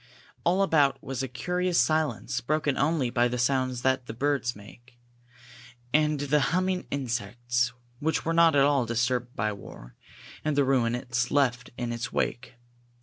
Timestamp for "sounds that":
3.37-4.07